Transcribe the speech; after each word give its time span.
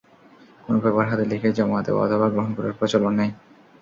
কোনো 0.63 0.77
পেপার 0.83 1.05
হাতে 1.09 1.25
লিখে 1.31 1.49
জমা 1.57 1.79
দেওয়া 1.85 2.01
অথবা 2.05 2.27
গ্রহণ 2.33 2.51
করার 2.57 2.77
প্রচলন 2.79 3.13
নেই। 3.19 3.31